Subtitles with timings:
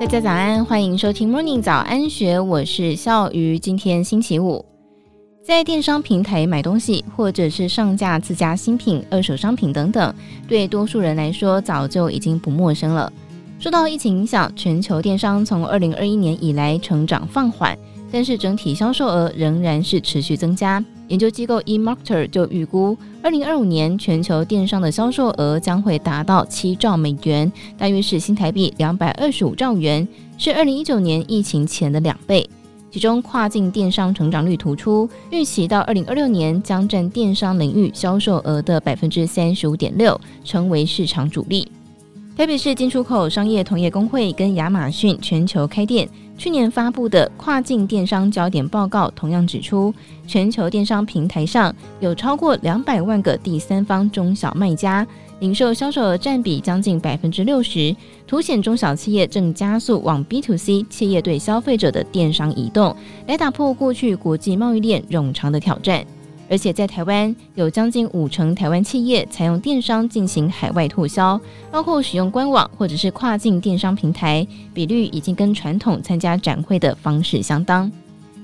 [0.00, 3.58] 大家早安，欢迎收听 Morning 早安学，我是笑鱼。
[3.58, 4.64] 今天星期五，
[5.44, 10.14] 在电商平台买东西，或者是上架自家新品、二手商品等等，
[10.48, 13.12] 对多数人来说早就已经不陌生了。
[13.58, 17.78] 受到疫情影响，全球电商从二零二一年以来成长放缓，
[18.10, 20.82] 但是整体销售额仍然是持续增加。
[21.10, 30.06] 研究机构 eMarketer 就预估，二零二五年全球电商的销售额将会达到七兆美元，大约是新台币两百二十五兆元，
[30.38, 32.48] 是二零一九年疫情前的两倍。
[32.92, 41.66] 其中跨境电商成长率突出，预期到二零二六年将占电商领域销售额的百分之三十五点六，成为市场主力。
[42.36, 46.08] 台北市进出口商业同业公会跟亚马逊全球开店
[46.40, 49.92] 去年发布的跨境电商焦点报告，同样指出，
[50.26, 55.06] 全球电商平台上有超过两百万个第三方中小卖家，
[55.40, 57.94] 零售销售额占比将近百分之六十，
[58.26, 66.02] 凸显中小企业正加速往 B to C 企业对消费者的电商移动，来打破过去国际贸易链冗长的挑战。
[66.50, 77.90] 而且在台湾，有将近五成台湾企业采用电商进行海外拓销，包括使用官网或者是跨境电商平台，比率已经跟传统参加展会的方式相当。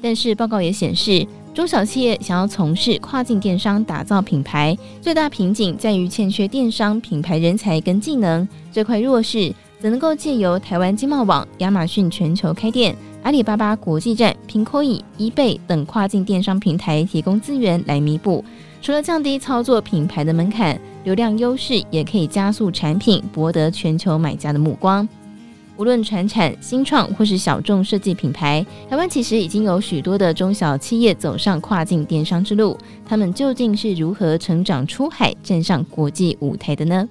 [0.00, 12.96] 但是报告也显示，中小企业想要从事跨境电商打造品牌，最大瓶颈在于欠缺电商品牌人才跟技能，这块弱势则能够借由台湾经贸网、亚马逊全球开店。
[13.22, 18.42] 阿里巴巴国际站、Pinkoi、eBay 等跨境电商平台提供资源来弥补。
[18.80, 25.06] 除了降低操作品牌的门槛，流量优势也可以加速产品博得全球买家的目光。
[25.76, 32.76] 无论传产、新创或是小众设计品牌，台湾其实已经有许多的中小企业走上跨境电商之路。
[33.06, 37.06] 他们究竟是如何成长出海，站上国际舞台的呢？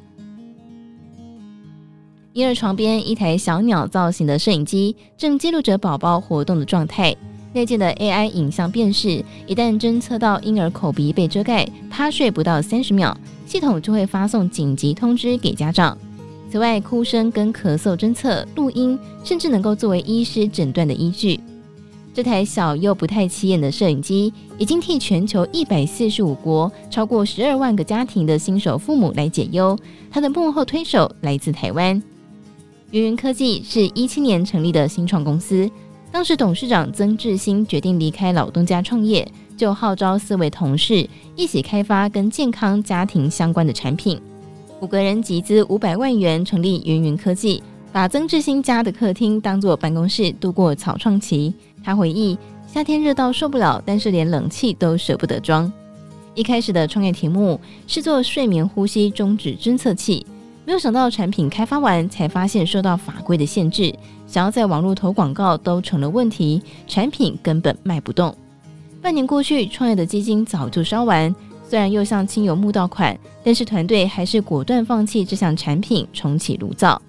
[2.40, 7.14] 婴儿床边一台小鸟造型的摄影机正记录着宝宝活动的状态。
[7.52, 13.14] 内建的 AI 影像辨识，一旦侦测到婴儿口鼻被遮盖、趴睡不到三十秒，
[13.46, 15.98] 系统就会发送紧急通知给家长。
[16.50, 21.38] 此外，哭声跟咳嗽侦测、录音，甚至能够作为医师诊断的依据。
[22.14, 29.78] 这台小又不太起眼的摄影机，已经替全球一百四十五国超过十二万个家庭的新手父母来解忧。
[30.10, 32.02] 它的幕后推手来自台湾。
[32.92, 35.70] 云云科技是一七年成立的新创公司，
[36.12, 44.20] 当时董事长曾志新决定离开老东家创业，就号召四位同事一起开发跟健康家庭相关的产品。
[44.82, 47.62] 五个人集资五百万元成立云云科技，
[47.92, 51.54] 把曾志新家的客厅当作办公室度过草创期。
[51.84, 52.36] 他回忆，
[52.66, 55.72] 夏天热到受不了，但是连冷气都舍不得装。
[56.34, 60.26] 一开始的创业题目是做睡眠呼吸中止侦测器。
[60.70, 63.92] 没有想到产品开发完，才发现受到法规的限制，
[64.28, 68.36] 想要在网络投广告都成了问题，产品根本卖不动。
[69.02, 71.36] 半年过去，创业的基金早就烧完，
[71.68, 77.02] 虽然又向亲友募到款，但是团队还是果断放弃这项产品，重启炉灶。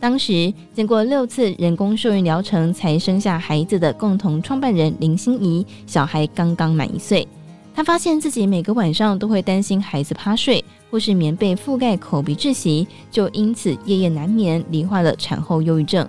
[0.00, 7.28] 当时经过六次人工受孕疗程才生下孩子的共同创办人林心怡，小孩刚刚满一岁。
[7.74, 16.08] 她发现自己每个晚上都会担心孩子趴睡，或是棉被覆盖口鼻窒息，就因此夜夜难眠，罹患了产后忧郁症。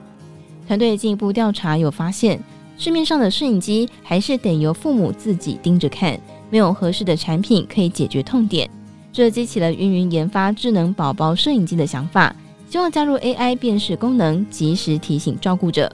[0.67, 2.39] 团队进一步调查，有发现
[2.77, 8.69] 市面上的摄影机还是得由父母自己盯着看，没有合适的产品可以解决痛点。
[9.11, 12.35] 这激起了云云研发智能宝宝摄影机的想法，
[12.69, 15.91] 希望加入 AI 辨识功能，及时提醒照顾者。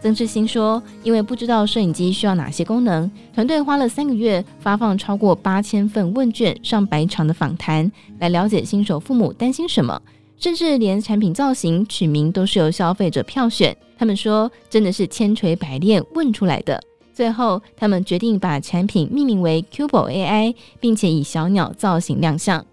[0.00, 10.00] 曾志新说：“因为不知道摄影机需要哪些功能，团队花了三个月，发放超过八千份问卷、上百场的访谈，来了解新手父母担心什么，
[10.38, 13.76] 甚至连产品造型、取名都是由消费者票选。
[13.98, 16.80] 他们说，真的是千锤百炼问出来的。
[17.12, 22.64] 最后，他们决定把产品命名为 Cubo AI，并且以小鸟造型亮相。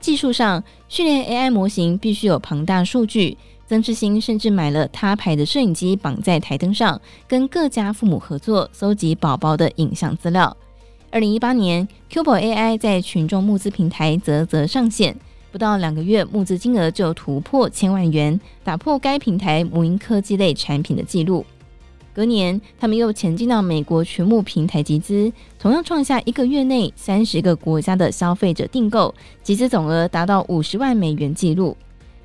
[0.00, 3.38] 技术上，训练 AI 模型必须有庞大数据。”
[3.68, 10.56] 曾志新甚至买了他牌的摄影机，绑在台灯上，跟各家父母合作，搜集宝宝的影像资料。
[11.10, 15.14] 二零一八年，Cubo AI 在群众募资平台啧啧上线，
[15.52, 21.44] 不到两个月，募资金额就突破千万元，打破该平台母婴科技类产品的记录。
[22.14, 31.76] 隔年，他们又前进到美国群募平台集资，同样创下一个月内三十个国家的消费者订购集资总额达到五十万美元纪录。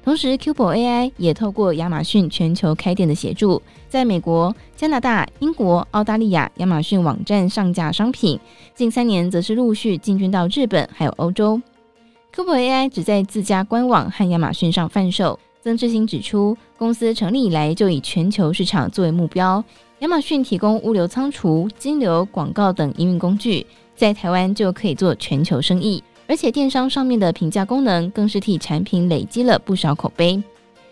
[0.04, 8.38] 同时，Cubo AI 也透过亚马逊全球开店的协助，在美国、加拿大、英国、澳大利亚亚马逊网站上架商品。
[8.76, 11.62] 近三年，则是陆续进军到日本还有欧洲。
[12.36, 19.64] Cubo AI 只在自家官网和亚马逊上贩售，曾志兴指出，公司成立以来就以全球市场作为目标。
[20.00, 23.66] 亚马逊提供物流仓储、金流、广告等营运工具，
[23.96, 26.04] 在台湾就可以做全球生意。
[26.28, 30.42] 而且电商上面的评价功能，更是替产品累积了不少口碑。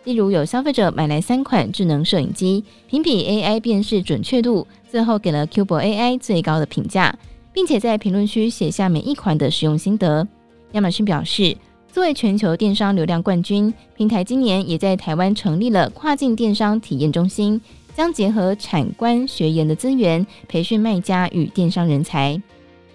[0.03, 7.15] 例如，有消费者买来三款智能摄影机，评比 AI 辨识准确度，最后给了 Cubo AI 最高的评价，
[7.53, 10.27] 并且在评论区写下每一款的使用心得。
[10.71, 11.55] 亚马逊表示，
[11.91, 17.61] 作为全球电商流量冠军，平台今年也在台湾成立了跨境电商体验中心，
[17.95, 22.41] 将结合产官学研的资源，培训卖家与电商人才。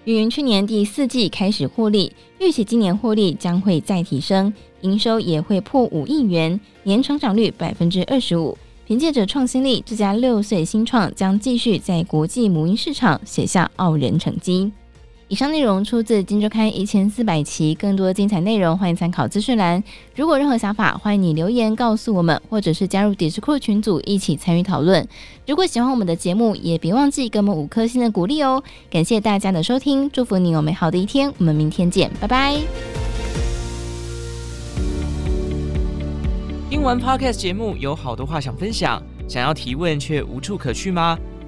[0.07, 8.57] 云云去年第四季开始获利，预期今年获利将会再提升，营收也会破五亿元，年成长率百分之二十五。
[8.85, 14.71] 凭借着创新力，这家六岁新创将继续在国际母婴市场写下傲人成绩。
[15.29, 19.83] 以上内容出自《金周刊》一千四百期，更多精彩内容欢迎参考资讯栏。
[20.15, 25.05] 如果任何想法，欢迎你留言告诉我们，或者是加入 disco 群组一起参与讨论。
[25.45, 28.63] 如果喜欢我们的节目，也别忘记给我们五颗星的鼓励哦。
[28.89, 32.55] 感谢大家的收听，祝福你有美好的一天，我们明天见，拜拜。
[36.69, 41.19] 听完 Podcast 节目，有好多话想分享，想要提问却无处可去吗？